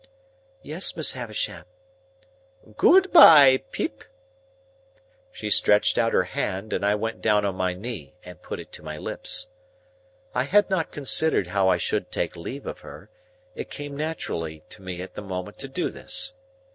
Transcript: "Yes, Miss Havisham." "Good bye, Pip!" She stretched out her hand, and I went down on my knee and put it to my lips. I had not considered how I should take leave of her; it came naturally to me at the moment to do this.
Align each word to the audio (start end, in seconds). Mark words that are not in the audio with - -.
"Yes, 0.63 0.97
Miss 0.97 1.11
Havisham." 1.13 1.63
"Good 2.75 3.11
bye, 3.13 3.57
Pip!" 3.71 4.03
She 5.31 5.51
stretched 5.51 5.95
out 5.99 6.11
her 6.11 6.23
hand, 6.23 6.73
and 6.73 6.83
I 6.83 6.95
went 6.95 7.21
down 7.21 7.45
on 7.45 7.53
my 7.53 7.75
knee 7.75 8.15
and 8.25 8.41
put 8.41 8.59
it 8.59 8.71
to 8.71 8.81
my 8.83 8.97
lips. 8.97 9.45
I 10.33 10.45
had 10.45 10.71
not 10.71 10.89
considered 10.91 11.45
how 11.49 11.69
I 11.69 11.77
should 11.77 12.11
take 12.11 12.35
leave 12.35 12.65
of 12.65 12.79
her; 12.79 13.11
it 13.53 13.69
came 13.69 13.95
naturally 13.95 14.63
to 14.69 14.81
me 14.81 15.03
at 15.03 15.13
the 15.13 15.21
moment 15.21 15.59
to 15.59 15.67
do 15.67 15.91
this. 15.91 16.33